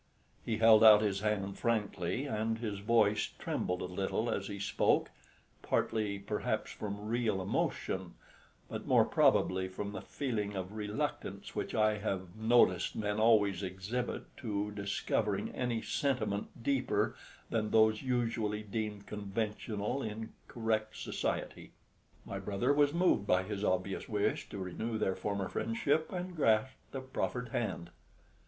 [0.43, 5.11] He held out his hand frankly, and his voice trembled a little as he spoke
[5.61, 8.15] partly perhaps from real emotion,
[8.67, 14.23] but more probably from the feeling of reluctance which I have noticed men always exhibit
[14.37, 17.15] to discovering any sentiment deeper
[17.51, 21.73] than those usually deemed conventional in correct society.
[22.25, 26.91] My brother was moved by his obvious wish to renew their former friendship, and grasped
[26.91, 27.91] the proffered hand.